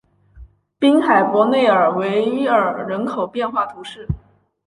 [0.79, 4.07] 滨海伯内尔维尔人口变化图示